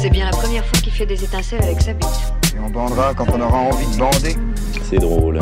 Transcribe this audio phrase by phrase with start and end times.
[0.00, 2.06] C'est bien la première fois qu'il fait des étincelles avec sa bite.
[2.54, 4.36] Et on bandera quand on aura envie de bander.
[4.88, 5.40] C'est drôle.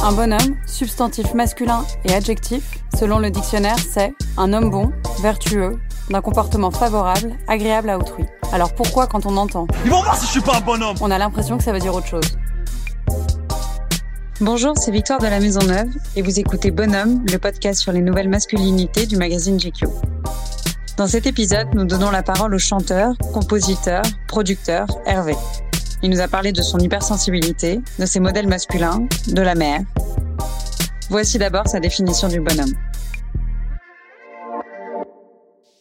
[0.00, 6.20] Un bonhomme, substantif masculin et adjectif, selon le dictionnaire, c'est un homme bon, vertueux, d'un
[6.20, 8.24] comportement favorable, agréable à autrui.
[8.52, 11.10] Alors pourquoi quand on entend Ils vont voir si je suis pas un bonhomme On
[11.10, 12.38] a l'impression que ça veut dire autre chose.
[14.40, 18.02] Bonjour, c'est Victoire de la Maison Neuve et vous écoutez Bonhomme, le podcast sur les
[18.02, 19.86] nouvelles masculinités du magazine GQ.
[20.98, 25.34] Dans cet épisode, nous donnons la parole au chanteur, compositeur, producteur Hervé.
[26.02, 29.82] Il nous a parlé de son hypersensibilité, de ses modèles masculins, de la mère.
[31.08, 32.74] Voici d'abord sa définition du bonhomme.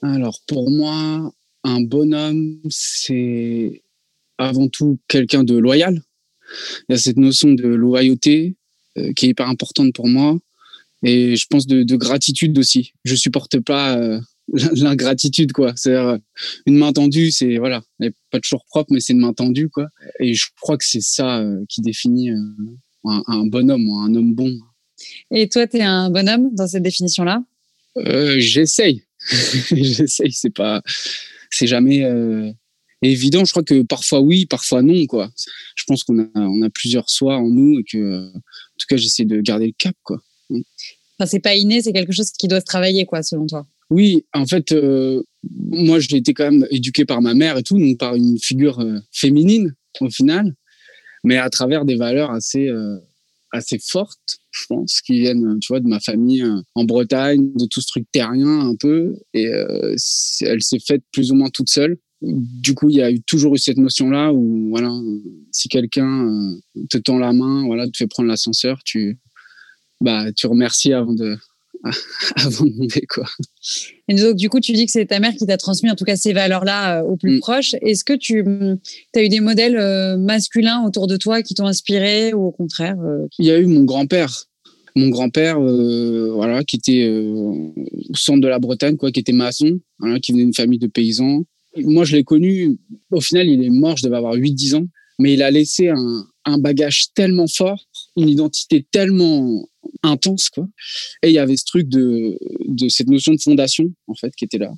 [0.03, 1.31] Alors pour moi,
[1.63, 3.81] un bonhomme, c'est
[4.37, 5.99] avant tout quelqu'un de loyal.
[6.87, 8.55] Il y a cette notion de loyauté
[8.99, 10.37] euh, qui est hyper importante pour moi.
[11.01, 12.93] Et je pense de, de gratitude aussi.
[13.03, 14.19] Je supporte pas euh,
[14.53, 15.73] l'ingratitude, quoi.
[15.75, 16.17] C'est-à-dire, euh,
[16.65, 19.69] une main tendue, c'est, voilà, elle est pas toujours propre, mais c'est une main tendue,
[19.69, 19.87] quoi.
[20.19, 22.37] Et je crois que c'est ça euh, qui définit euh,
[23.05, 24.57] un, un bonhomme ou un homme bon.
[25.31, 27.43] Et toi, tu es un bonhomme dans cette définition-là?
[27.97, 29.03] Euh, j'essaye.
[29.71, 30.81] j'essaye, c'est pas,
[31.49, 32.03] c'est jamais
[33.01, 33.43] évident.
[33.45, 35.29] Je crois que parfois oui, parfois non, quoi.
[35.75, 38.39] Je pense qu'on a, on a plusieurs soi en nous et que, en
[38.79, 40.21] tout cas, j'essaie de garder le cap, quoi.
[40.49, 43.67] Enfin, c'est pas inné, c'est quelque chose qui doit se travailler, quoi, selon toi.
[43.89, 47.79] Oui, en fait, euh, moi, j'ai été quand même éduqué par ma mère et tout,
[47.79, 50.53] donc par une figure euh, féminine au final,
[51.23, 52.97] mais à travers des valeurs assez euh,
[53.51, 57.65] assez fortes, je pense, qui viennent, tu vois, de ma famille euh, en Bretagne, de
[57.65, 59.95] tout ce truc terrien un peu, et euh,
[60.41, 61.97] elle s'est faite plus ou moins toute seule.
[62.21, 65.19] Du coup, il y a eu toujours eu cette notion-là où, voilà, euh,
[65.51, 69.19] si quelqu'un euh, te tend la main, voilà, te fait prendre l'ascenseur, tu
[70.01, 71.37] bah, tu remercies avant de
[72.35, 73.25] avant de monter, quoi.
[74.07, 76.05] Et donc, du coup, tu dis que c'est ta mère qui t'a transmis, en tout
[76.05, 77.39] cas, ces valeurs-là euh, au plus Mm.
[77.39, 77.75] proche.
[77.81, 78.43] Est-ce que tu
[79.15, 82.97] as eu des modèles euh, masculins autour de toi qui t'ont inspiré ou au contraire
[82.99, 84.45] euh, Il y a eu mon grand-père.
[84.95, 87.73] Mon grand-père, euh, voilà, qui était au
[88.15, 89.79] centre de la Bretagne, quoi, qui était maçon,
[90.23, 91.43] qui venait d'une famille de paysans.
[91.77, 92.77] Moi, je l'ai connu.
[93.11, 94.87] Au final, il est mort, je devais avoir 8-10 ans.
[95.19, 97.79] Mais il a laissé un, un bagage tellement fort,
[98.15, 99.67] une identité tellement
[100.03, 100.67] intense, quoi.
[101.23, 104.45] Et il y avait ce truc de, de cette notion de fondation, en fait, qui
[104.45, 104.71] était là.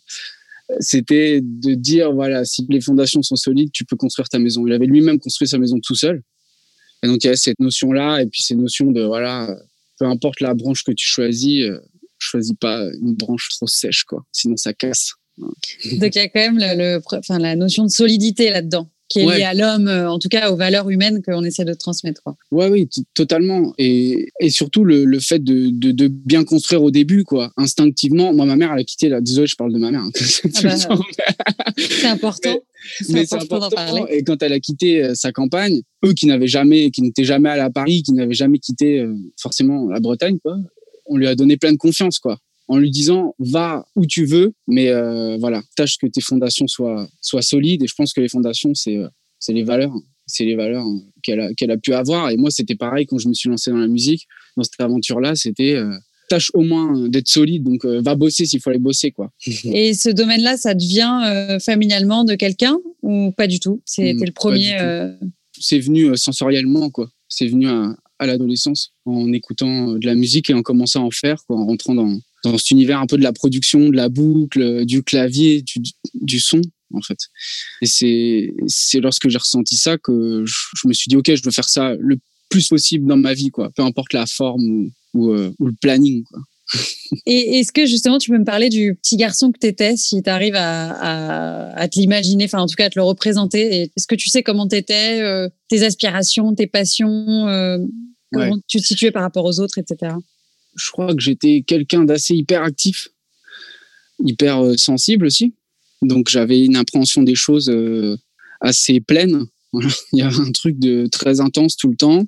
[0.79, 4.67] C'était de dire, voilà, si les fondations sont solides, tu peux construire ta maison.
[4.67, 6.21] Il avait lui-même construit sa maison tout seul.
[7.01, 9.55] Et donc, il y a cette notion-là, et puis ces notions de, voilà,
[9.97, 11.79] peu importe la branche que tu choisis, euh,
[12.19, 14.25] choisis pas une branche trop sèche, quoi.
[14.31, 15.13] Sinon, ça casse.
[15.37, 19.25] Donc, il y a quand même le- enfin, la notion de solidité là-dedans, qui est
[19.25, 19.37] Ouais.
[19.39, 22.21] liée à l'homme, euh, en tout cas aux valeurs humaines qu'on essaie de transmettre.
[22.51, 23.73] Ouais, oui, totalement.
[23.77, 27.51] Et, et surtout, le, le fait de, de, de bien construire au début, quoi.
[27.57, 29.19] Instinctivement, moi, ma mère, elle a quitté, là.
[29.19, 30.01] Désolé, je parle de ma mère.
[30.01, 30.11] hein.
[30.55, 30.75] Ah bah,
[31.77, 32.55] C'est important.
[33.09, 34.03] mais C'est important parler.
[34.11, 37.49] Et quand elle a quitté euh, sa campagne, eux qui n'avaient jamais, qui n'étaient jamais
[37.49, 40.57] allés à Paris, qui n'avaient jamais quitté euh, forcément la Bretagne, quoi,
[41.07, 42.37] on lui a donné plein de confiance, quoi,
[42.69, 47.07] en lui disant va où tu veux, mais euh, voilà, tâche que tes fondations soient
[47.21, 47.83] soient solides.
[47.83, 49.07] Et je pense que les fondations, c'est euh,
[49.39, 49.93] c'est les valeurs,
[50.27, 52.29] c'est les valeurs hein, qu'elle a qu'elle a pu avoir.
[52.29, 55.35] Et moi, c'était pareil quand je me suis lancé dans la musique, dans cette aventure-là,
[55.35, 55.91] c'était euh,
[56.29, 57.63] tâche au moins euh, d'être solide.
[57.63, 59.31] Donc euh, va bosser s'il faut aller bosser, quoi.
[59.65, 63.81] Et ce domaine-là, ça devient euh, familialement de quelqu'un ou pas du tout?
[63.85, 64.79] C'était Mm, le premier.
[64.79, 65.11] euh,
[65.59, 70.15] c'est venu euh, sensoriellement quoi c'est venu à, à l'adolescence en écoutant euh, de la
[70.15, 73.07] musique et en commençant à en faire quoi en rentrant dans dans cet univers un
[73.07, 75.79] peu de la production de la boucle euh, du clavier du,
[76.13, 76.61] du son
[76.93, 77.17] en fait
[77.81, 81.43] et c'est c'est lorsque j'ai ressenti ça que je, je me suis dit ok je
[81.43, 82.17] veux faire ça le
[82.49, 85.73] plus possible dans ma vie quoi peu importe la forme ou ou, euh, ou le
[85.81, 86.39] planning quoi
[87.25, 90.21] Et est-ce que justement tu peux me parler du petit garçon que tu étais, si
[90.21, 93.91] tu arrives à, à, à te l'imaginer, enfin en tout cas à te le représenter?
[93.95, 95.19] Est-ce que tu sais comment tu étais,
[95.67, 97.79] tes aspirations, tes passions, euh,
[98.31, 98.61] comment Ouais.
[98.67, 100.13] tu te situais par rapport aux autres, etc.
[100.75, 103.09] je crois que j'étais quelqu'un d'assez hyperactif,
[104.23, 105.53] hyper euh, sensible aussi.
[106.01, 108.17] Donc j'avais une appréhension des choses euh,
[108.61, 109.45] assez pleine.
[109.73, 112.25] Il y avait un truc de très intense tout le temps.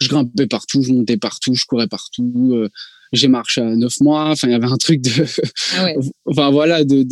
[0.00, 2.52] Je grimpais partout, je montais partout, je courais partout.
[2.52, 2.68] Euh,
[3.12, 4.30] j'ai marché à neuf mois.
[4.30, 5.10] Enfin, il y avait un truc de.
[5.76, 5.96] Ah ouais.
[6.26, 7.04] enfin voilà, de,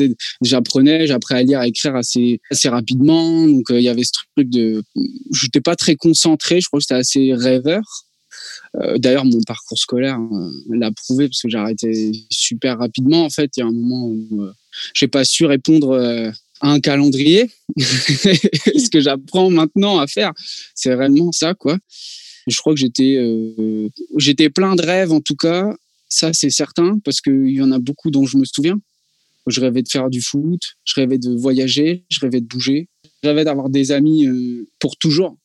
[0.43, 3.47] j'apprenais, j'apprenais à lire, à écrire assez assez rapidement.
[3.47, 4.83] Donc euh, il y avait ce truc de.
[5.33, 6.61] J'étais pas très concentré.
[6.61, 7.83] Je crois que j'étais assez rêveur.
[8.83, 10.19] Euh, D'ailleurs, mon parcours scolaire
[10.71, 13.25] l'a prouvé parce que j'ai arrêté super rapidement.
[13.25, 14.53] En fait, il y a un moment où euh,
[14.95, 16.31] j'ai pas su répondre euh,
[16.61, 17.51] à un calendrier.
[17.79, 20.33] ce que j'apprends maintenant à faire,
[20.75, 21.79] c'est vraiment ça, quoi.
[22.47, 22.81] Je crois que
[24.19, 25.75] j'étais plein de rêves en tout cas
[26.09, 28.79] ça, c'est certain, parce qu'il y en a beaucoup dont je me souviens.
[29.49, 32.89] Je rêvais de faire du foot, je rêvais de voyager, je rêvais de bouger,
[33.23, 34.27] je rêvais d'avoir des amis
[34.79, 35.37] pour toujours.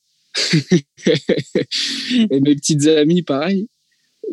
[2.29, 3.67] Et mes petites amies, pareil.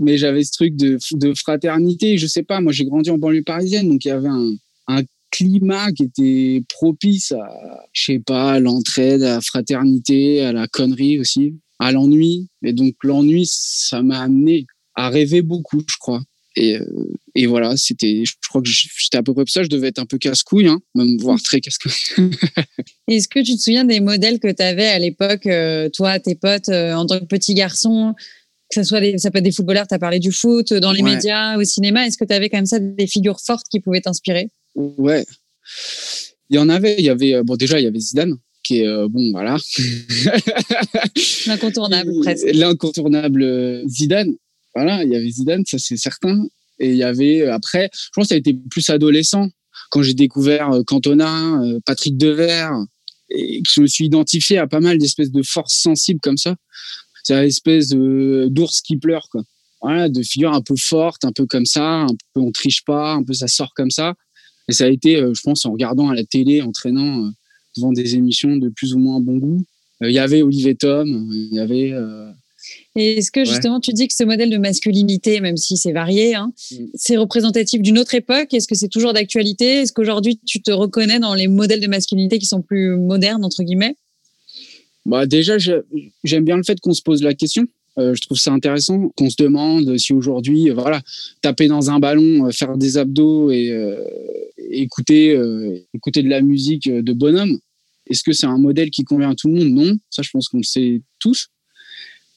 [0.00, 0.98] Mais j'avais ce truc de,
[1.34, 2.18] fraternité.
[2.18, 4.54] Je sais pas, moi j'ai grandi en banlieue parisienne, donc il y avait un,
[5.30, 11.20] climat qui était propice à, je sais pas, l'entraide, à la fraternité, à la connerie
[11.20, 12.48] aussi, à l'ennui.
[12.62, 16.22] Et donc l'ennui, ça m'a amené à rêver beaucoup, je crois.
[16.56, 19.62] Et, euh, voilà, c'était, je crois que j'étais à peu près ça.
[19.62, 21.92] Je devais être un peu casse-couille, hein, même voire très casse-couille.
[23.08, 26.34] Est-ce que tu te souviens des modèles que tu avais à l'époque, euh, toi, tes
[26.34, 28.14] potes, euh, en tant que petit garçon?
[28.70, 30.92] Que ce soit des, ça peut être des footballeurs, tu as parlé du foot, dans
[30.92, 32.06] les médias, au cinéma.
[32.06, 34.50] Est-ce que tu avais quand même ça des figures fortes qui pouvaient t'inspirer?
[34.74, 35.24] Ouais.
[36.50, 36.96] Il y en avait.
[36.98, 39.56] Il y avait, bon, déjà, il y avait Zidane, qui est, bon, voilà.
[41.46, 42.46] L'incontournable, presque.
[42.52, 44.34] L'incontournable Zidane.
[44.74, 46.46] Voilà, il y avait Zidane, ça c'est certain.
[46.78, 49.48] Et il y avait euh, après, je pense que ça a été plus adolescent
[49.90, 52.72] quand j'ai découvert euh, Cantona, euh, Patrick Devers,
[53.30, 56.56] et je me suis identifié à pas mal d'espèces de forces sensibles comme ça.
[57.22, 59.42] C'est une espèce d'ours qui pleure, quoi.
[59.80, 63.12] Voilà, de figures un peu fortes, un peu comme ça, un peu on triche pas,
[63.12, 64.14] un peu ça sort comme ça.
[64.68, 67.30] Et ça a été, je pense, en regardant à la télé, en traînant
[67.76, 69.64] devant des émissions de plus ou moins bon goût.
[70.00, 71.92] Il y avait Olivier Tom, il y avait
[72.98, 76.34] et est-ce que justement tu dis que ce modèle de masculinité, même si c'est varié,
[76.34, 76.76] hein, mm.
[76.94, 78.52] c'est représentatif d'une autre époque?
[78.52, 79.82] Est-ce que c'est toujours d'actualité?
[79.82, 83.62] Est-ce qu'aujourd'hui tu te reconnais dans les modèles de masculinité qui sont plus modernes, entre
[83.62, 83.94] guillemets?
[85.06, 87.66] Bah Déjà, j'aime bien le fait qu'on se pose la question.
[87.98, 91.00] Euh, je trouve ça intéressant qu'on se demande si aujourd'hui, euh, voilà,
[91.40, 93.72] taper dans un ballon, euh, faire des abdos et
[94.70, 95.38] écouter,
[95.94, 97.58] écouter de la musique de bonhomme,
[98.10, 99.68] est-ce que c'est un modèle qui convient à tout le monde?
[99.68, 101.48] Non, ça je pense qu'on le sait tous.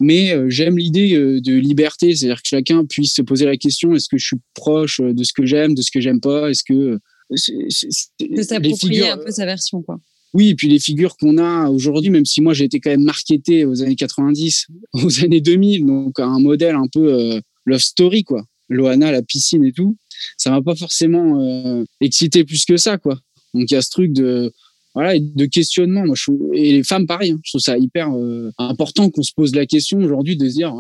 [0.02, 3.94] Mais euh, j'aime l'idée euh, de liberté, c'est-à-dire que chacun puisse se poser la question
[3.94, 6.50] est-ce que je suis proche euh, de ce que j'aime, de ce que j'aime pas
[6.50, 6.98] Est-ce que
[7.30, 10.00] de s'approprier un peu sa version, quoi.
[10.34, 13.04] Oui, et puis les figures qu'on a aujourd'hui, même si moi j'ai été quand même
[13.04, 18.44] marketé aux années 90, aux années 2000, donc un modèle un peu love story, quoi.
[18.70, 19.98] Loana, la piscine et tout,
[20.38, 23.20] ça m'a pas forcément excité plus que ça, quoi.
[23.54, 24.52] Donc il y a ce truc de
[24.94, 26.06] voilà, de questionnement.
[26.06, 27.32] Moi, je, et les femmes, pareil.
[27.32, 27.40] Hein.
[27.44, 30.74] je trouve ça hyper euh, important qu'on se pose la question aujourd'hui de se dire,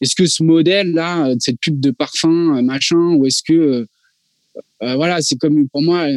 [0.00, 3.86] est-ce que ce modèle-là, euh, cette pub de parfum, euh, machin, ou est-ce que,
[4.80, 6.08] voilà, c'est comme pour moi,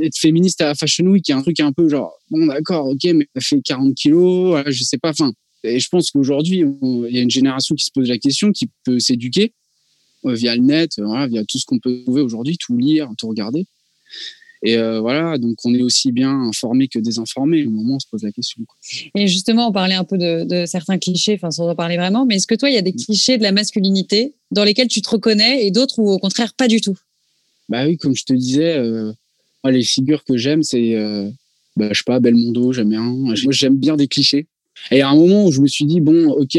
[0.00, 2.86] être féministe à la Fashion Week, qui est un truc un peu genre, bon, d'accord,
[2.86, 5.32] ok, mais elle fait 40 kilos, voilà, je sais pas, enfin.
[5.62, 8.70] Et je pense qu'aujourd'hui, il y a une génération qui se pose la question, qui
[8.84, 9.52] peut s'éduquer
[10.24, 13.66] via le net, via tout ce qu'on peut trouver aujourd'hui, tout lire, tout regarder.
[14.62, 17.66] Et euh, voilà, donc on est aussi bien informé que désinformé.
[17.66, 18.62] Au moment où on se pose la question.
[19.14, 22.36] Et justement, on parlait un peu de, certains clichés, enfin sans en parler vraiment, mais
[22.36, 25.08] est-ce que toi, il y a des clichés de la masculinité dans lesquels tu te
[25.08, 26.98] reconnais et d'autres où au contraire pas du tout?
[27.68, 29.12] Bah oui, comme je te disais, euh,
[29.64, 31.30] les figures que j'aime, c'est, euh,
[31.76, 33.02] bah, je sais pas, Belmondo, j'aime bien.
[33.02, 34.46] Moi, j'aime bien des clichés.
[34.90, 36.58] Et à un moment où je me suis dit, bon, ok,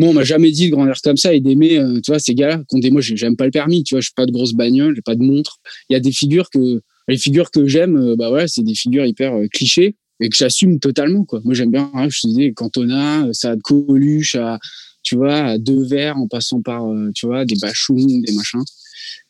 [0.00, 2.34] moi, on m'a jamais dit de grandir comme ça et d'aimer, euh, tu vois, ces
[2.34, 2.62] gars-là.
[2.72, 5.14] Moi, j'aime pas le permis, tu vois, je suis pas de grosse bagnole, j'ai pas
[5.14, 5.58] de montre.
[5.90, 8.74] Il y a des figures que, les figures que j'aime, euh, bah voilà, c'est des
[8.74, 11.42] figures hyper euh, clichés et que j'assume totalement, quoi.
[11.44, 14.58] Moi, j'aime bien, hein, je te disais, Cantona, ça de Coluche à,
[15.02, 16.82] tu vois, à deux verres en passant par,
[17.14, 18.62] tu vois, des bachouns, des machins.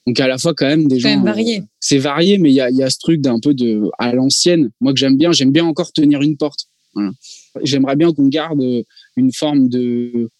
[0.06, 1.20] Donc, à la fois, quand même, des gens.
[1.22, 1.62] varié.
[1.80, 4.70] c'est varié, mais il y a, y a ce truc d'un peu de, à l'ancienne.
[4.80, 6.66] Moi, que j'aime bien, j'aime bien encore tenir une porte.
[6.94, 7.10] Voilà.
[7.62, 8.62] J'aimerais bien qu'on garde
[9.16, 10.30] une forme de,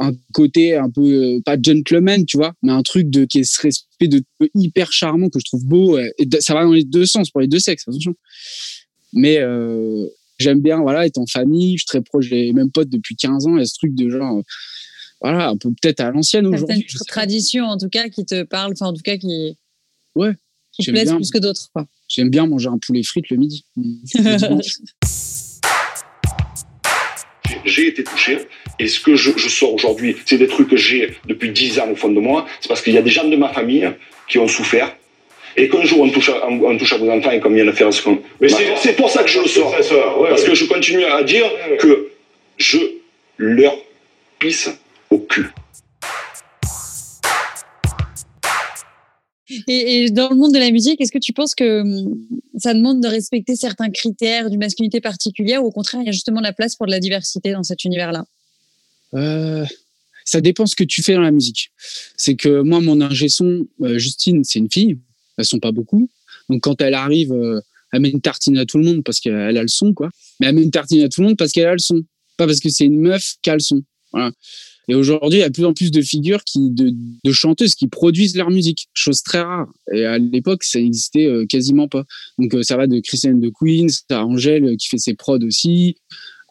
[0.00, 3.44] un côté un peu euh, pas gentleman tu vois mais un truc de qui est
[3.44, 4.22] ce respect de
[4.54, 7.46] hyper charmant que je trouve beau et ça va dans les deux sens pour les
[7.46, 8.14] deux sexes attention.
[9.12, 10.06] Mais euh,
[10.38, 13.46] j'aime bien voilà être en famille je suis très proche j'ai même potes depuis 15
[13.46, 14.42] ans et ce truc de genre euh,
[15.20, 18.86] voilà un peu peut-être à l'ancienne aujourd'hui tradition en tout cas qui te parle enfin
[18.86, 19.56] en tout cas qui
[20.14, 20.32] ouais
[20.72, 21.68] qui plaisent plus que d'autres
[22.08, 23.66] j'aime bien manger un poulet frites le midi
[27.64, 28.38] j'ai été touché.
[28.78, 31.96] Et ce que je, sors aujourd'hui, c'est des trucs que j'ai depuis 10 ans au
[31.96, 32.46] fond de moi.
[32.60, 33.90] C'est parce qu'il y a des gens de ma famille
[34.28, 34.94] qui ont souffert.
[35.56, 37.72] et qu'un jour on touche, à, on touche à vos enfants et qu'on vient de
[37.72, 38.20] faire ce qu'on.
[38.40, 39.74] Mais c'est pour ça que je le sors.
[40.28, 41.46] parce que je continue à dire
[41.78, 42.10] que
[42.58, 42.78] je
[43.36, 43.76] leur
[44.38, 44.70] pisse
[45.10, 45.46] au cul.
[49.68, 52.26] Et, dans le monde de la musique, est-ce que tu penses que hum,
[52.58, 56.12] ça demande de respecter certains critères d'une masculinité particulière ou au contraire, il y a
[56.12, 58.24] justement la place pour de la diversité dans cet univers-là?
[59.14, 59.66] Euh,
[60.24, 61.72] Ça dépend ce que tu fais dans la musique.
[62.16, 64.98] C'est que moi, mon ingé son, euh, Justine, c'est une fille.
[65.36, 66.08] Elles sont pas beaucoup.
[66.48, 67.60] Donc quand elle arrive, euh,
[67.92, 70.10] elle met une tartine à tout le monde parce qu'elle a le son, quoi.
[70.38, 72.02] Mais elle met une tartine à tout le monde parce qu'elle a le son.
[72.36, 73.82] Pas parce que c'est une meuf qui a le son.
[74.12, 74.30] Voilà.
[74.88, 77.86] Et aujourd'hui, il y a de plus en plus de figures qui, de, chanteuses qui
[77.86, 79.68] produisent leur musique, chose très rare.
[79.92, 82.04] Et à l'époque, ça n'existait euh, quasiment pas.
[82.38, 85.44] Donc euh, ça va de Christiane de Queens, à Angèle euh, qui fait ses prods
[85.44, 85.96] aussi.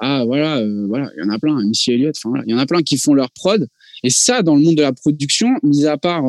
[0.01, 2.57] Ah voilà, voilà, il y en a plein, Missy Elliott, enfin voilà, il y en
[2.57, 3.67] a plein qui font leur prod.
[4.01, 6.23] Et ça, dans le monde de la production, mis à part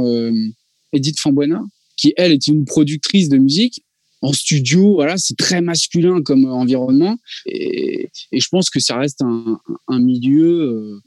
[0.92, 1.62] Edith Fambuena,
[1.96, 3.84] qui elle est une productrice de musique,
[4.22, 7.16] en studio, voilà, c'est très masculin comme environnement.
[7.46, 9.60] Et, je pense que ça reste un,
[10.00, 11.00] milieu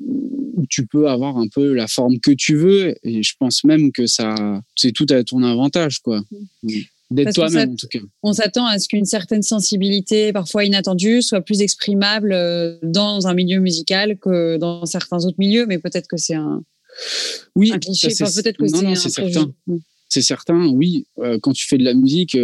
[0.53, 2.95] où tu peux avoir un peu la forme que tu veux.
[3.03, 4.35] Et je pense même que ça,
[4.75, 6.21] c'est tout à ton avantage, quoi.
[7.11, 7.99] D'être toi-même, en tout cas.
[8.23, 13.33] On s'attend à ce qu'une certaine sensibilité, parfois inattendue, soit plus exprimable euh, dans un
[13.33, 16.63] milieu musical que dans certains autres milieux, mais peut-être que c'est un,
[17.55, 18.07] oui, un cliché.
[18.07, 19.53] peut-être que c'est certain.
[20.09, 21.07] C'est certain, oui.
[21.19, 22.35] Euh, quand tu fais de la musique,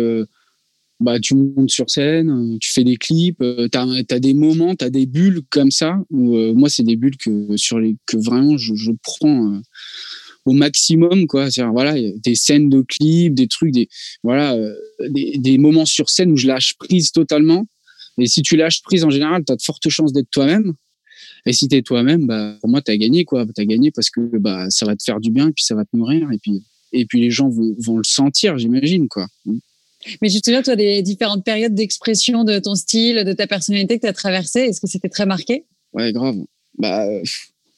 [0.99, 4.75] bah, tu montes sur scène, euh, tu fais des clips, euh, tu as, des moments,
[4.75, 7.95] tu as des bulles comme ça, où euh, moi, c'est des bulles que, sur les,
[8.05, 9.61] que vraiment je, je prends
[10.45, 11.51] au maximum, quoi.
[11.51, 13.87] C'est voilà, des scènes de clips, des trucs, des,
[14.23, 14.57] voilà,
[15.09, 17.65] des, des, moments sur scène où je lâche prise totalement.
[18.17, 20.73] Et si tu lâches prise en général, tu as de fortes chances d'être toi-même.
[21.45, 23.45] Et si tu es toi-même, bah, pour moi, tu as gagné, quoi.
[23.45, 25.75] Tu as gagné parce que bah, ça va te faire du bien, et puis ça
[25.75, 29.27] va te nourrir, et puis, et puis les gens vont, vont le sentir, j'imagine, quoi.
[30.21, 33.97] Mais tu te souviens, toi, des différentes périodes d'expression de ton style, de ta personnalité
[33.97, 35.65] que tu as traversé Est-ce que c'était très marqué?
[35.93, 36.37] Ouais, grave.
[36.77, 37.05] Bah,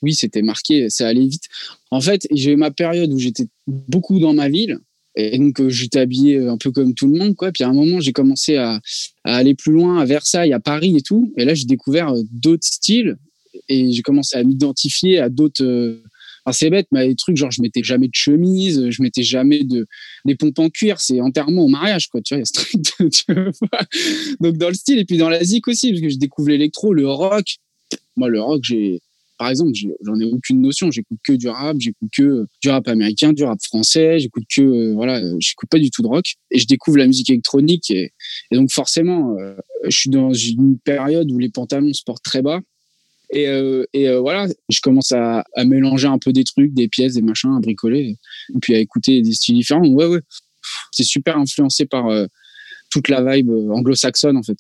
[0.02, 1.46] oui, c'était marqué, ça allait vite.
[1.92, 4.80] En fait, j'ai eu ma période où j'étais beaucoup dans ma ville.
[5.16, 7.52] Et donc, euh, j'étais habillé un peu comme tout le monde, quoi.
[7.52, 8.80] Puis à un moment, j'ai commencé à,
[9.24, 11.34] aller plus loin, à Versailles, à Paris et tout.
[11.38, 13.18] Et là, j'ai découvert euh, d'autres styles.
[13.68, 16.02] Et j'ai commencé à m'identifier à d'autres euh,
[16.52, 19.88] c'est bête, mais des trucs genre je mettais jamais de chemise, je mettais jamais de
[20.26, 22.78] des pompes en cuir, c'est enterrement au mariage quoi, tu vois, y a ce truc
[24.40, 26.94] Donc dans le style et puis dans la zik aussi parce que je découvre l'électro,
[26.94, 27.58] le rock.
[28.16, 29.02] Moi le rock, j'ai
[29.42, 29.72] par exemple,
[30.02, 33.58] j'en ai aucune notion, j'écoute que du rap, j'écoute que du rap américain, du rap
[33.64, 36.36] français, j'écoute que euh, voilà, j'écoute pas du tout de rock.
[36.52, 38.12] Et je découvre la musique électronique et,
[38.52, 39.56] donc forcément euh,
[39.86, 42.60] je suis dans une période où les pantalons se portent très bas
[43.32, 46.88] et, euh, et euh, voilà, je commence à, à, mélanger un peu des trucs, des
[46.88, 48.18] pièces, des machins, à bricoler,
[48.54, 49.88] et puis à écouter des styles différents.
[49.88, 50.20] Ouais, ouais.
[50.92, 52.28] C'est super influencé par euh,
[52.90, 54.58] toute la vibe anglo-saxonne, en fait.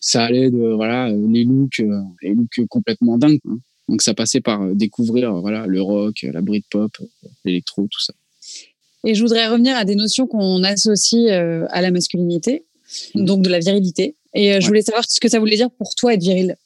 [0.00, 1.82] Ça allait de, voilà, les looks,
[2.22, 3.40] les looks complètement dingues.
[3.48, 3.58] Hein.
[3.88, 6.96] Donc ça passait par découvrir, voilà, le rock, la Britpop,
[7.44, 8.12] l'électro, tout ça.
[9.04, 12.64] Et je voudrais revenir à des notions qu'on associe à la masculinité,
[13.14, 13.24] mmh.
[13.24, 14.14] donc de la virilité.
[14.34, 16.56] Et je voulais savoir ce que ça voulait dire pour toi être viril.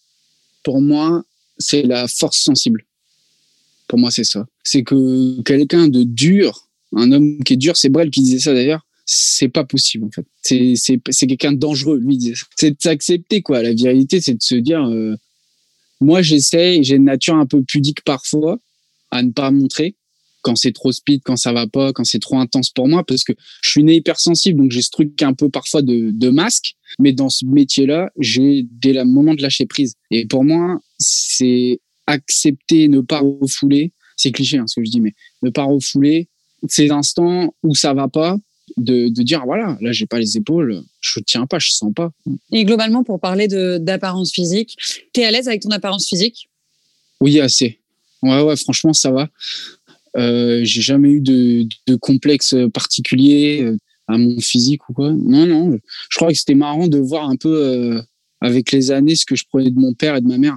[0.64, 1.24] Pour moi,
[1.58, 2.84] c'est la force sensible.
[3.88, 4.46] Pour moi, c'est ça.
[4.62, 8.54] C'est que quelqu'un de dur, un homme qui est dur, c'est Brel qui disait ça
[8.54, 10.26] d'ailleurs, c'est pas possible en fait.
[10.42, 13.62] C'est c'est c'est quelqu'un de dangereux, lui disait C'est de s'accepter quoi.
[13.62, 15.14] La virilité, c'est de se dire, euh,
[16.00, 18.58] moi j'essaie, j'ai une nature un peu pudique parfois
[19.10, 19.94] à ne pas montrer
[20.44, 23.24] quand c'est trop speed, quand ça va pas, quand c'est trop intense pour moi, parce
[23.24, 23.32] que
[23.62, 26.76] je suis né hypersensible, donc j'ai ce truc un peu parfois de, de masque.
[27.00, 29.94] Mais dans ce métier-là, j'ai dès le moment de lâcher prise.
[30.10, 33.92] Et pour moi, c'est accepter, ne pas refouler.
[34.16, 36.28] C'est cliché hein, ce que je dis, mais ne pas refouler
[36.68, 38.36] ces instants où ça va pas,
[38.76, 42.10] de, de dire voilà, là j'ai pas les épaules, je tiens pas, je sens pas.
[42.52, 44.76] Et globalement, pour parler d'apparence physique,
[45.12, 46.48] tu es à l'aise avec ton apparence physique?
[47.20, 47.80] Oui, assez.
[48.22, 49.28] Ouais, ouais, franchement, ça va.
[50.16, 55.12] Euh, j'ai jamais eu de, de complexe particulier euh, à mon physique ou quoi.
[55.12, 55.78] Non, non.
[56.10, 58.02] Je crois que c'était marrant de voir un peu euh,
[58.40, 60.56] avec les années ce que je prenais de mon père et de ma mère.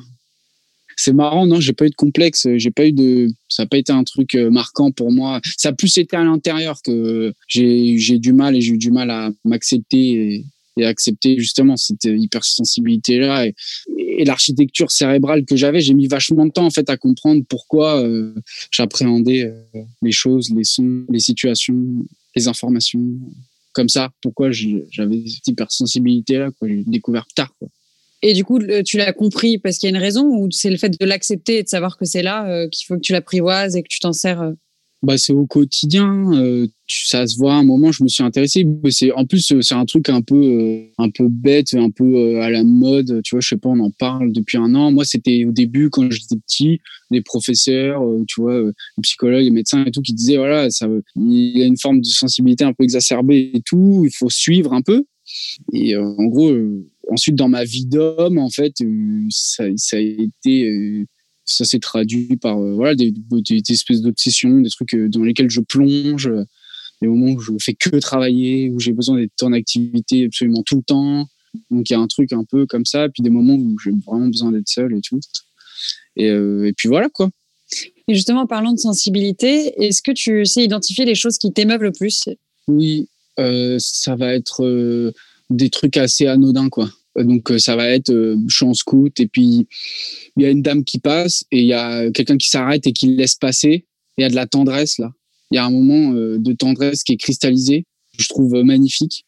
[0.99, 3.77] C'est marrant, non, j'ai pas eu de complexe, j'ai pas eu de, ça n'a pas
[3.77, 5.39] été un truc marquant pour moi.
[5.55, 9.11] Ça a plus été à l'intérieur que j'ai, du mal et j'ai eu du mal
[9.11, 10.43] à m'accepter
[10.77, 13.55] et accepter justement cette hypersensibilité là et,
[14.25, 18.33] l'architecture cérébrale que j'avais j'ai mis vachement de temps en fait à comprendre pourquoi euh,
[18.71, 22.05] j'appréhendais euh, les choses les sons les situations
[22.35, 22.99] les informations
[23.77, 24.09] comme ça.
[24.21, 26.67] Pourquoi j'avais cette hypersensibilité là quoi.
[26.67, 27.69] J'ai découvert tard quoi.
[28.23, 30.77] Et du coup, tu l'as compris parce qu'il y a une raison ou c'est le
[30.77, 33.75] fait de l'accepter et de savoir que c'est là euh, qu'il faut que tu l'apprivoises
[33.75, 34.41] et que tu t'en sers
[35.03, 38.65] bah c'est au quotidien euh, ça se voit à un moment je me suis intéressé
[38.89, 42.41] c'est en plus c'est un truc un peu euh, un peu bête un peu euh,
[42.41, 44.91] à la mode tu vois je sais pas on en parle depuis un an.
[44.91, 46.79] Moi c'était au début quand j'étais petit
[47.11, 51.57] des professeurs tu vois les psychologues les médecins et tout qui disaient voilà ça il
[51.57, 54.81] y a une forme de sensibilité un peu exacerbée et tout il faut suivre un
[54.81, 55.03] peu.
[55.73, 56.51] Et en gros
[57.11, 58.73] ensuite dans ma vie d'homme en fait
[59.29, 61.05] ça, ça a été
[61.47, 65.49] ça s'est traduit par euh, voilà des, des, espèces d'obsessions, des trucs euh, dans lesquels
[65.49, 66.43] je plonge, euh,
[67.01, 70.75] des moments où je fais que travailler, où j'ai besoin d'être en activité absolument tout
[70.75, 71.27] le temps.
[71.71, 73.91] Donc il y a un truc un peu comme ça, puis des moments où j'ai
[74.05, 75.19] vraiment besoin d'être seul et tout.
[76.17, 77.29] Et, et, puis voilà quoi.
[78.07, 81.83] Et justement, en parlant de sensibilité, est-ce que tu sais identifier les choses qui t'émeuvent
[81.83, 82.29] le plus?
[82.67, 83.07] Oui,
[83.39, 85.13] euh, ça va être
[85.49, 86.89] des trucs assez anodins quoi.
[87.17, 89.67] Donc ça va être je suis en scout et puis
[90.35, 92.93] il y a une dame qui passe et il y a quelqu'un qui s'arrête et
[92.93, 93.85] qui laisse passer.
[94.17, 95.11] Il y a de la tendresse là.
[95.51, 97.85] Il y a un moment euh, de tendresse qui est cristallisé,
[98.17, 99.25] je trouve euh, magnifique.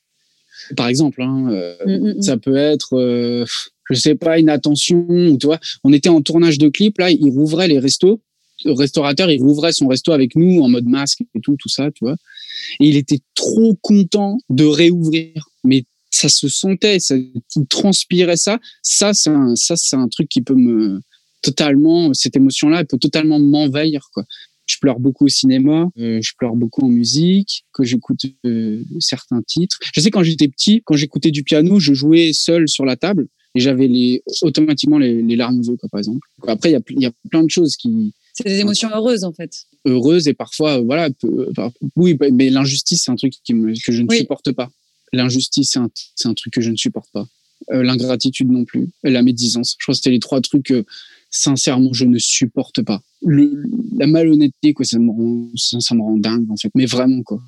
[0.75, 2.22] Par exemple, hein, euh, mm, mm, mm.
[2.22, 3.46] ça peut être,
[3.89, 5.05] je sais pas, une attention.
[5.08, 8.22] Ou tu vois, on était en tournage de clip là, il rouvrait les restos.
[8.65, 11.89] Le restaurateur, il rouvrait son resto avec nous en mode masque et tout, tout ça,
[11.91, 12.17] tu vois.
[12.81, 17.16] Et il était trop content de réouvrir, mais ça se sentait, ça,
[17.70, 18.60] transpirait ça.
[18.82, 21.00] Ça, c'est un, ça, c'est un truc qui peut me
[21.42, 24.25] totalement, cette émotion-là, elle peut totalement m'envahir, quoi.
[24.66, 29.42] Je pleure beaucoup au cinéma, euh, je pleure beaucoup en musique, que j'écoute euh, certains
[29.42, 29.80] titres.
[29.96, 33.28] Je sais quand j'étais petit, quand j'écoutais du piano, je jouais seul sur la table
[33.56, 36.20] et j'avais les automatiquement les, les larmes aux yeux, quoi, par exemple.
[36.46, 38.13] Après, il y a, y a plein de choses qui.
[38.34, 39.51] C'est des émotions heureuses, en fait.
[39.88, 41.10] Heureuses et parfois, euh, voilà,
[41.96, 44.70] oui, mais l'injustice, c'est un truc qui me, que je ne supporte pas.
[45.13, 45.78] L'injustice,
[46.16, 47.28] c'est un, truc que je ne supporte pas.
[47.72, 48.89] Euh, l'ingratitude non plus.
[49.04, 49.75] la médisance.
[49.80, 50.86] Je crois que c'était les trois trucs que,
[51.30, 53.01] sincèrement, je ne supporte pas.
[53.24, 56.72] la malhonnêteté, quoi, ça me, rend, ça, me rend dingue, en fait.
[56.75, 57.42] Mais vraiment, quoi.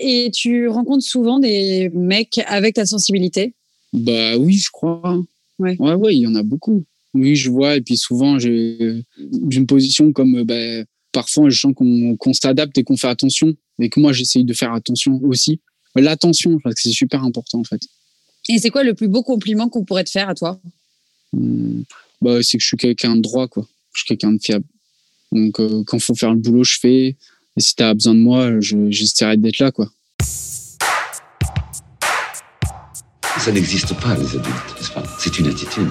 [0.00, 3.54] Et tu rencontres souvent des mecs avec ta sensibilité?
[3.92, 5.22] Bah oui, je crois.
[5.58, 5.76] Ouais.
[5.78, 6.84] Ouais, ouais, il y en a beaucoup.
[7.14, 7.76] Oui, je vois.
[7.76, 9.02] Et puis souvent, j'ai
[9.50, 13.54] une position comme, bah, parfois, je sens qu'on s'adapte et qu'on fait attention.
[13.80, 15.60] Et que moi, j'essaye de faire attention aussi
[16.02, 17.80] l'attention, parce que c'est super important en fait.
[18.48, 20.60] Et c'est quoi le plus beau compliment qu'on pourrait te faire à toi?
[21.32, 21.82] Hmm.
[22.20, 23.66] bah, C'est que je suis quelqu'un de droit, quoi.
[23.92, 24.64] Je suis quelqu'un de fiable.
[25.32, 27.16] Donc euh, quand il faut faire le boulot, je fais.
[27.56, 29.90] Et si tu as besoin de moi, j'essaierai d'être là, quoi.
[33.38, 35.02] Ça n'existe pas, les adultes, n'est-ce pas?
[35.18, 35.88] C'est une attitude.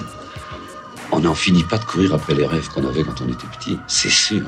[1.12, 3.76] On n'en finit pas de courir après les rêves qu'on avait quand on était petit,
[3.86, 4.42] c'est sûr.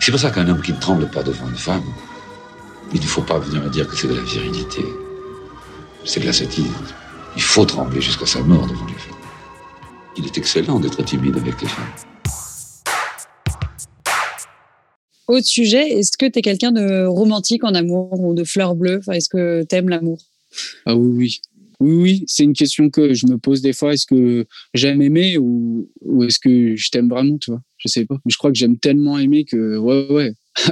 [0.00, 1.84] C'est pour ça qu'un homme qui ne tremble pas devant une femme,
[2.94, 4.82] il ne faut pas venir me dire que c'est de la virilité.
[6.04, 6.64] C'est de la satire.
[7.36, 9.16] Il faut trembler jusqu'à sa mort devant les femmes.
[10.16, 11.84] Il est excellent d'être timide avec les femmes.
[15.28, 19.00] Autre sujet, est-ce que tu es quelqu'un de romantique en amour ou de fleur bleue
[19.10, 20.18] Est-ce que tu aimes l'amour?
[20.84, 21.40] Ah oui, oui.
[21.80, 23.94] Oui, oui, c'est une question que je me pose des fois.
[23.94, 27.62] Est-ce que j'aime aimer ou, ou est-ce que je t'aime vraiment, tu vois?
[27.78, 28.16] Je sais pas.
[28.24, 30.32] Mais je crois que j'aime tellement aimer que, ouais, ouais.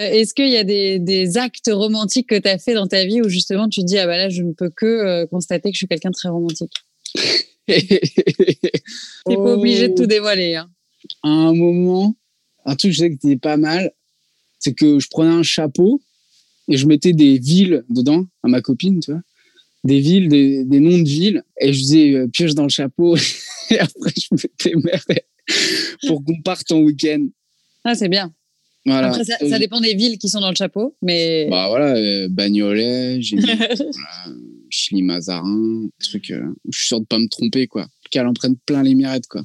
[0.00, 3.22] Euh, est-ce qu'il y a des, actes romantiques que tu as fait dans ta vie
[3.22, 5.74] où justement tu te dis, ah bah là, je ne peux que euh, constater que
[5.74, 6.72] je suis quelqu'un de très romantique?
[7.66, 8.00] T'es
[9.26, 10.54] pas obligé de tout dévoiler.
[10.54, 10.70] Hein.
[11.22, 12.14] À un moment,
[12.64, 13.92] un truc je sais que c'était pas mal,
[14.58, 16.00] c'est que je prenais un chapeau
[16.68, 19.22] et je mettais des villes dedans à ma copine, tu vois.
[19.84, 23.16] Des villes, des, noms de villes, et je faisais euh, pioche dans le chapeau,
[23.70, 25.04] et après je mettais mère
[26.08, 27.24] pour qu'on parte en week-end.
[27.84, 28.34] Ah, c'est bien.
[28.88, 31.48] Après, ça, euh, dépend des villes qui sont dans le chapeau, mais.
[31.50, 33.36] Bah voilà, euh, Bagnolet, j'ai
[34.70, 36.30] Chili Mazarin, truc.
[36.30, 37.86] Euh, je suis sûr de pas me tromper, quoi.
[38.10, 39.42] Qu'elle en prenne plein les mirettes, quoi.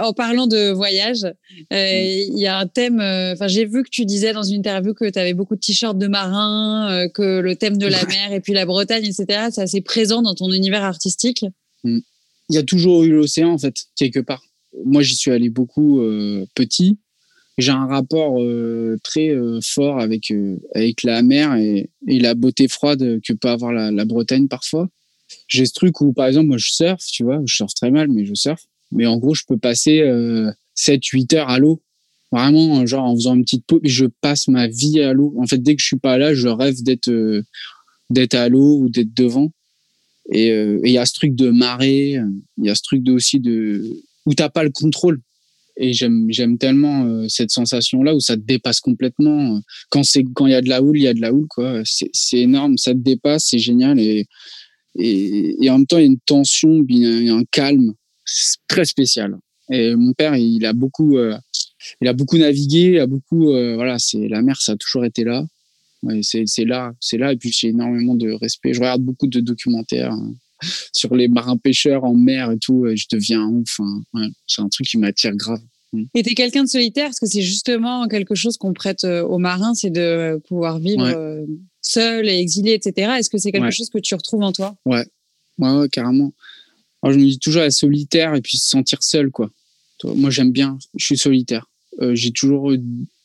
[0.00, 1.24] En parlant de voyage,
[1.70, 1.74] mm.
[1.74, 3.00] il y a un thème.
[3.00, 5.96] Enfin, j'ai vu que tu disais dans une interview que tu avais beaucoup de t-shirts
[5.96, 9.48] de marins, que le thème de la mer et puis la Bretagne, etc.
[9.52, 11.44] C'est assez présent dans ton univers artistique.
[11.84, 12.00] Mm.
[12.50, 14.42] Il y a toujours eu l'océan, en fait, quelque part.
[14.84, 16.02] Moi, j'y suis allé beaucoup
[16.54, 16.98] petit
[17.58, 22.34] j'ai un rapport euh, très euh, fort avec euh, avec la mer et, et, la
[22.34, 24.88] beauté froide que peut avoir la, la Bretagne parfois.
[25.46, 28.08] J'ai ce truc où par exemple moi je surfe, tu vois, je surfe très mal
[28.08, 28.64] mais je surfe.
[28.90, 30.02] Mais en gros je peux passer
[30.76, 31.80] 7-8 heures à l'eau.
[32.32, 35.34] Vraiment genre en faisant une petite pause, je passe ma vie à l'eau.
[35.38, 37.10] En fait dès que je suis pas là, je rêve d'être
[38.10, 39.50] d'être à l'eau ou d'être devant.
[40.32, 42.20] Et il y a ce truc de marée,
[42.58, 43.90] il y a ce truc de aussi de
[44.26, 45.20] où t'as pas le contrôle
[45.76, 49.60] et j'aime j'aime tellement euh, cette sensation là où ça te dépasse complètement
[49.90, 51.46] quand c'est quand il y a de la houle il y a de la houle
[51.48, 54.26] quoi c'est c'est énorme ça te dépasse c'est génial et,
[54.96, 57.94] et, et en même temps il y a une tension il y a un calme
[58.68, 59.36] très spécial
[59.70, 61.36] et mon père il a beaucoup euh,
[62.00, 65.22] il a beaucoup navigué, il a beaucoup, voilà, c'est la mer, ça a toujours été
[65.22, 65.44] là.
[66.02, 67.32] Ouais, c'est là, c'est là.
[67.32, 68.74] Et puis j'ai énormément de respect.
[68.74, 70.34] Je regarde beaucoup de documentaires hein,
[70.92, 72.86] sur les marins pêcheurs en mer et tout.
[72.86, 73.80] Et je deviens ouf.
[73.80, 74.30] Hein.
[74.46, 75.60] c'est un truc qui m'attire grave.
[75.92, 76.04] Mm.
[76.14, 79.38] Et t'es quelqu'un de solitaire parce que c'est justement quelque chose qu'on prête euh, aux
[79.38, 81.44] marins, c'est de pouvoir vivre euh,
[81.80, 83.12] seul et exilé, etc.
[83.18, 84.76] Est-ce que c'est quelque chose que tu retrouves en toi?
[84.84, 85.04] Ouais.
[85.58, 86.32] ouais, carrément.
[87.02, 89.50] Alors, je me dis toujours être solitaire et puis se sentir seul, quoi.
[90.02, 90.78] Moi, j'aime bien.
[90.96, 91.66] Je suis solitaire.
[92.00, 92.72] Euh, j'ai toujours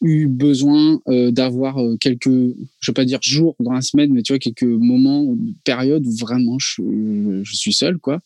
[0.01, 4.39] eu besoin d'avoir quelques, je vais pas dire jours dans la semaine, mais tu vois
[4.39, 8.21] quelques moments, périodes où vraiment je, je suis seul, quoi.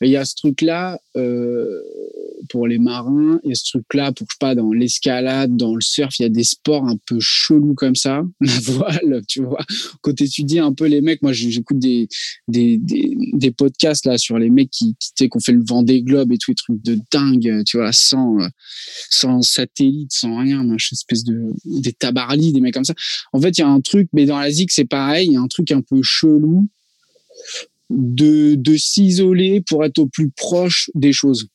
[0.00, 1.80] Et il y a ce truc-là euh,
[2.48, 6.18] pour les marins, a ce truc-là pour, je sais pas, dans l'escalade, dans le surf,
[6.18, 8.22] il y a des sports un peu chelous comme ça.
[8.40, 9.64] La voile, tu vois.
[10.02, 12.08] Quand tu un peu les mecs, moi j'écoute des,
[12.48, 16.32] des, des, podcasts là sur les mecs qui, qui, ont fait le vent des globes
[16.32, 18.36] et tout, des trucs de dingue, tu vois, sans,
[19.10, 22.94] sans satellite, sans rien, une espèce de, des tabarlis, des mecs comme ça.
[23.32, 25.36] En fait, il y a un truc, mais dans la ZIC, c'est pareil, il y
[25.36, 26.68] a un truc un peu chelou
[27.90, 31.48] de, de s'isoler pour être au plus proche des choses.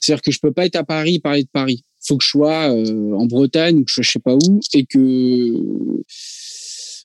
[0.00, 1.84] C'est-à-dire que je peux pas être à Paris parler de Paris.
[2.00, 5.54] Faut que je sois euh, en Bretagne ou que je sais pas où et que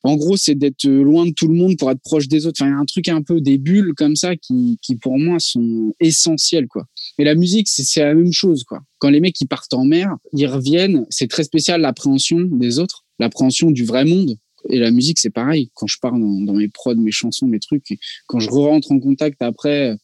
[0.04, 2.58] en gros, c'est d'être loin de tout le monde pour être proche des autres.
[2.60, 5.18] Enfin, il y a un truc un peu des bulles comme ça qui, qui pour
[5.18, 6.84] moi sont essentielles, quoi.
[7.18, 8.80] Et la musique, c'est la même chose, quoi.
[8.98, 13.06] Quand les mecs qui partent en mer, ils reviennent, c'est très spécial l'appréhension des autres,
[13.18, 14.36] l'appréhension du vrai monde.
[14.68, 15.70] Et la musique, c'est pareil.
[15.72, 19.40] Quand je pars dans, mes prods, mes chansons, mes trucs, quand je rentre en contact
[19.40, 19.96] après,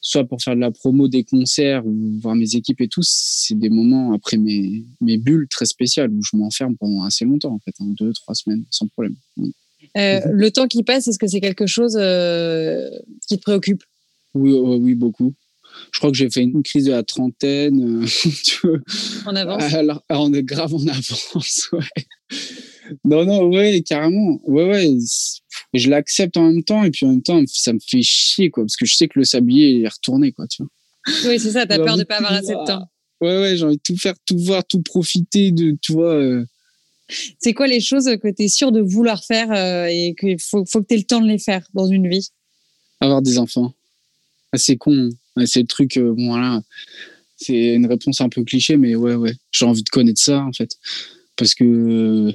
[0.00, 3.58] soit pour faire de la promo des concerts ou voir mes équipes et tout, c'est
[3.58, 7.58] des moments après mes, mes bulles très spéciales où je m'enferme pendant assez longtemps, en
[7.58, 9.14] fait, hein, deux, trois semaines, sans problème.
[9.96, 12.88] Euh, le temps qui passe, est-ce que c'est quelque chose euh,
[13.28, 13.82] qui te préoccupe?
[14.34, 15.34] Oui, oui, beaucoup.
[15.92, 18.02] Je crois que j'ai fait une crise de la trentaine.
[18.02, 18.76] Euh,
[19.26, 22.04] en avance Alors, on est grave en avance, ouais
[23.04, 24.40] non, non, ouais, carrément.
[24.44, 24.90] Ouais, ouais.
[25.74, 28.64] Je l'accepte en même temps, et puis en même temps, ça me fait chier, quoi,
[28.64, 30.70] parce que je sais que le sablier est retourné, quoi, tu vois.
[31.26, 32.88] Oui, c'est ça, t'as peur de pas avoir assez de temps.
[33.20, 36.14] Ouais, ouais, j'ai envie de tout faire, tout voir, tout profiter de, tu vois.
[36.14, 36.44] Euh.
[37.38, 40.64] C'est quoi les choses que tu es sûr de vouloir faire euh, et qu'il faut,
[40.64, 42.28] faut que tu aies le temps de les faire dans une vie?
[43.00, 43.74] Avoir des enfants.
[44.52, 45.10] Ah, c'est con.
[45.36, 45.46] Hein.
[45.46, 46.62] c'est le truc, euh, bon, voilà.
[47.36, 49.34] C'est une réponse un peu cliché, mais ouais, ouais.
[49.50, 50.76] J'ai envie de connaître ça, en fait.
[51.36, 52.32] Parce que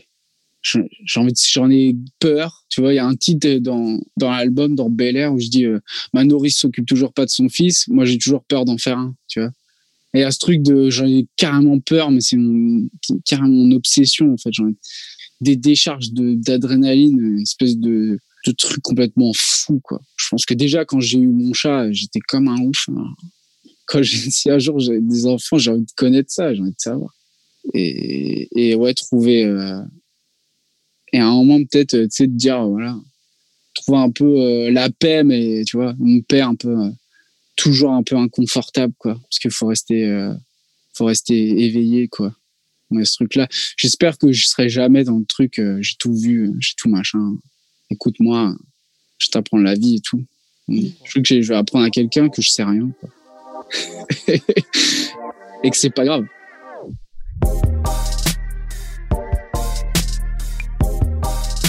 [0.66, 2.94] j'ai envie j'en ai peur tu vois.
[2.94, 5.80] Il y a un titre dans dans l'album dans Bel Air où je dis euh,
[6.14, 7.88] ma nourrice s'occupe toujours pas de son fils.
[7.88, 9.52] Moi j'ai toujours peur d'en faire un tu vois.
[10.14, 12.38] Et a ce truc de j'en ai carrément peur mais c'est
[13.26, 14.50] carrément mon obsession en fait.
[14.54, 14.76] J'en ai
[15.42, 18.20] des décharges de d'adrénaline une espèce de
[18.58, 20.02] truc complètement fou quoi.
[20.18, 23.14] Je pense que déjà quand j'ai eu mon chat j'étais comme un ouf hein.
[23.88, 26.72] quand j'ai si un jour j'ai des enfants j'ai envie de connaître ça j'ai envie
[26.72, 27.12] de savoir.
[27.74, 29.82] Et, et ouais trouver euh,
[31.16, 32.98] et à un moment peut-être tu sais de dire voilà
[33.74, 36.90] trouver un peu euh, la paix mais tu vois une paix un peu euh,
[37.56, 39.14] toujours un peu inconfortable quoi.
[39.14, 40.34] Parce qu'il faut rester euh,
[40.94, 42.36] faut rester éveillé quoi
[42.92, 43.48] mais ce truc là
[43.78, 47.36] j'espère que je serai jamais dans le truc j'ai tout vu j'ai tout machin.
[47.90, 48.54] Écoute-moi
[49.18, 50.24] je t'apprends la vie et tout.
[50.68, 53.10] Je veux que je vais apprendre à quelqu'un que je sais rien quoi.
[55.64, 56.26] et que c'est pas grave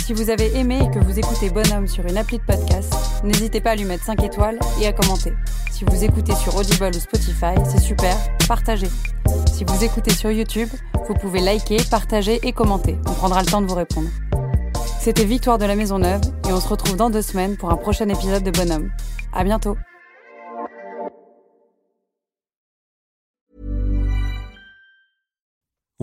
[0.07, 3.61] Si vous avez aimé et que vous écoutez Bonhomme sur une appli de podcast, n'hésitez
[3.61, 5.33] pas à lui mettre 5 étoiles et à commenter.
[5.73, 8.17] Si vous écoutez sur Audible ou Spotify, c'est super,
[8.47, 8.87] partagez.
[9.53, 10.69] Si vous écoutez sur YouTube,
[11.09, 12.97] vous pouvez liker, partager et commenter.
[13.09, 14.09] On prendra le temps de vous répondre.
[15.01, 17.77] C'était Victoire de la Maison Neuve et on se retrouve dans deux semaines pour un
[17.77, 18.93] prochain épisode de Bonhomme.
[19.33, 19.77] À bientôt!